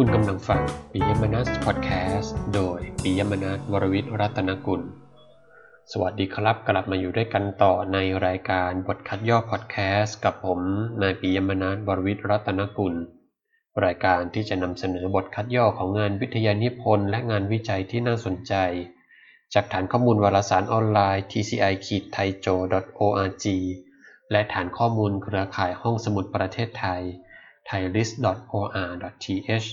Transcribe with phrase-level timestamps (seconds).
[0.00, 4.82] คุณกำลังฟังปิยมนัสพอดแคสต์โดยปิยมนัสวรวิทย์รัตนกุล
[5.92, 10.60] สวัสดีครับกลับมาอยู่ด้วยกันต่อในรายการบทคัดย่อพอดแคสต์กับผม
[11.02, 12.94] นายปิยมนัสวรวิทย์รัตนกุล
[13.84, 18.54] รายการที่จะนำเสนอบทคัดย่อของงานวิทยานิพนธ์และงานวิจัยที่น่าสนใจ
[19.54, 23.44] จากฐานข้อมูลวารสารออนไลน์ tci-thaijo.org
[24.30, 27.02] และฐานข้อมูลเครือข่ายห้องสมุดประเทศไทย
[27.70, 29.68] thailist.or.th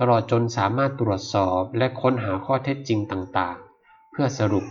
[0.00, 4.64] ตลอดจนสามารถตรวจสอบและค้นหาข้อเท็จจริงต่างๆ เพื่อสรุป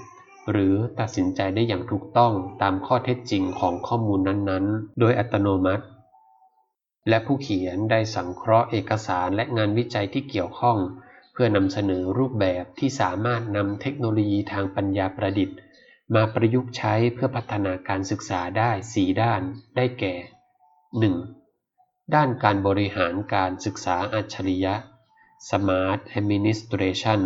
[0.52, 5.86] หรือตัดสินใจได้อย่างถูกต้องตามข้อเท็จจริงของข้อมูลนั้นๆ โดยอัตโนมัติ
[7.10, 10.78] และผู้เขียนได้สังเคราะห์เอกสารและงานวิจัยที่เกี่ยวข้อง
[11.38, 15.58] เพื่อนำเสนอรูปแบบที่สามารถนำเทคโนโลยีทางปัญญาประดิษฐ์
[16.16, 19.42] มาประยุกต์ใช้เพื่อพัฒนาการศึกษาได้4ด้าน
[19.76, 20.16] ได้แก่
[21.36, 22.16] 1.
[22.16, 24.76] ด้านการบริหารการศึกษาอัจฉริยะ
[25.50, 27.22] Smart Administration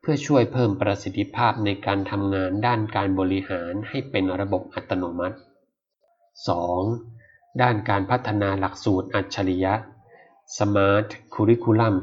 [0.00, 5.36] เพื่อช่วยเพิ่มประสิทธิภาพในการทำงานด้านการบริหารให้เป็นระบบอัตโนมัติ
[6.88, 7.62] 2.
[7.62, 9.74] ด้านการพัฒนาหลักสูตรอัจฉริยะ
[10.56, 11.94] Smart Curriculum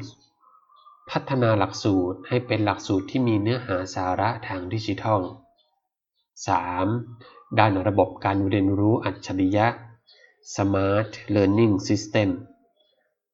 [1.11, 5.21] พัฒนาหลักสูตรให้เป็นหลักสูตรที่มีเนื้อหาสาระทางดิจิทัล
[6.79, 7.59] 3.
[7.59, 9.67] ด้านระบบการเรียนรู้อัจฉริยะ
[10.55, 12.29] Smart Learning System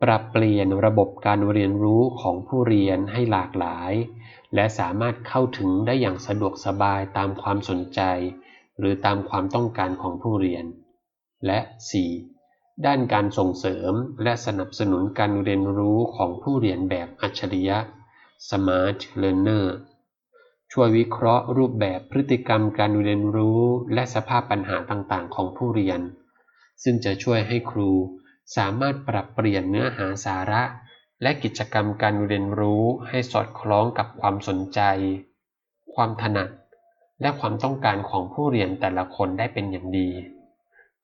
[0.02, 3.94] ปรับเปลี่ยนระบบการเรียนรู้ของผู้เรียนให้หลากหลาย
[4.56, 8.02] และสามารถเข้าถึงได้อย่างสะดวกสบายตามความสนใจ
[8.80, 10.66] หรือตามความต้องการของผู้เรียน
[11.46, 12.35] และ 4.
[12.86, 13.94] ด้านการส่งเสริม
[14.24, 17.78] และสนับสนุนการเรียนรู้ของผู้เรียนแบบอัจฉริยะ
[18.50, 19.66] Smart Learner
[20.72, 23.62] ช่วยวิเคราะห์รูปแบบพฤติกรรมการเรียนรู้
[23.94, 26.00] และสภาพปัญหาต่างๆ ของผู้เรียน
[26.84, 27.92] ซึ่งจะช่วยให้ครู
[28.58, 30.64] สามารถปรับเปลี่ยนเนื้อหาสาระ
[31.22, 34.82] และกิจกรรมการเรียนรู้ให้สอดคล้องกับความสนใจ
[35.94, 36.50] ความถนัด
[37.22, 40.10] และความต้องการของผู้เรียนแต่ละคนได้เป็นอย่างดี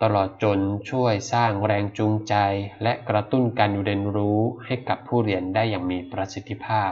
[0.02, 2.36] ตลอดจนช่วยสร้างแรงจูงใจ
[2.84, 6.92] และกระตุ้นการเรียนรู้ให้กับผู้เรียนได้อย่างมีประสิทธิภาพ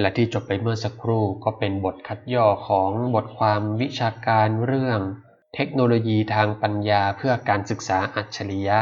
[0.00, 5.00] และที่จบไปเมื่อสักครู่ก็เป็นบทคัดย่อของบทความวิชาการเรื่อง
[5.54, 8.80] เทคโนโลยีทางปัญญาเพื่อการศึกษาอัจฉริยะ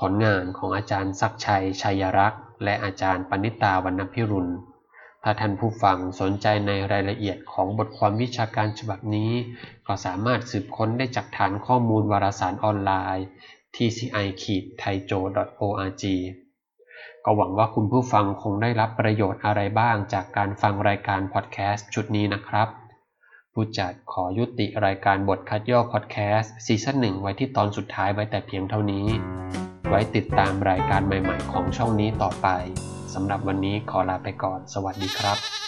[0.00, 4.52] ผลงานของอาจารย์ศักชัยชัยรักษ์ และอาจารย์ปณิตาวรรณพิรุณ
[5.26, 9.32] ถ้าท่านผู้ฟังสนใจในรายละเอียดของบทความวิชาการฉบับนี้
[9.86, 13.26] ก็สามารถสืบค้นได้จากฐานข้อมูลวารสารออนไลน์
[13.74, 16.04] tci-thaijo.org
[17.24, 22.68] ก็หวังว่าคุณผู้ฟังคงได้รับประโยชน์อะไรบ้างจากการฟังรายการพอดแคสต์ชุดนี้นะครับ
[23.52, 29.06] ผู้จัดขอยุติรายการบทคัดย่อพอดแคสต์ซีซั่นหนึ่งไว้ที่ตอนสุดท้ายไว้แต่เพียงเท่านี้
[29.88, 32.48] ไว้ติดตามรายการใหม่ ๆ ของช่องนี้ต่อไป
[33.14, 35.63] สำหรับวันนี้ขอลาไปก่อน สวัสดีครับ